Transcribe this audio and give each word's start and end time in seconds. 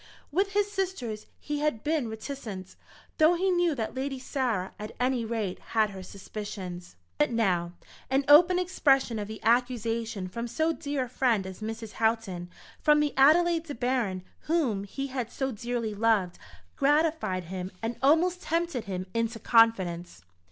With 0.31 0.53
his 0.53 0.71
sisters 0.71 1.27
he 1.39 1.59
had 1.59 1.83
been 1.83 2.09
reticent, 2.09 2.75
though 3.19 3.35
he 3.35 3.51
knew 3.51 3.75
that 3.75 3.93
Lady 3.93 4.17
Sarah, 4.17 4.71
at 4.79 4.95
any 4.99 5.23
rate, 5.23 5.59
had 5.77 5.91
her 5.91 6.01
suspicions. 6.01 6.95
But 7.19 7.29
now 7.29 7.73
an 8.09 8.25
open 8.27 8.57
expression 8.57 9.19
of 9.19 9.27
the 9.27 9.39
accusation 9.43 10.27
from 10.27 10.47
so 10.47 10.73
dear 10.73 11.03
a 11.03 11.07
friend 11.07 11.45
as 11.45 11.61
Mrs. 11.61 11.91
Houghton, 11.91 12.49
from 12.81 12.99
the 12.99 13.13
Adelaide 13.15 13.65
De 13.65 13.75
Baron 13.75 14.23
whom 14.49 14.85
he 14.85 15.05
had 15.05 15.31
so 15.31 15.51
dearly 15.51 15.93
loved, 15.93 16.39
gratified 16.75 17.43
him 17.43 17.71
and 17.83 17.95
almost 18.01 18.41
tempted 18.41 18.85
him 18.85 19.05
into 19.13 19.37
confidence. 19.37 20.23